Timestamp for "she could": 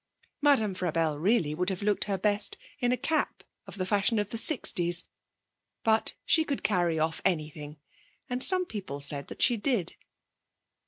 6.25-6.63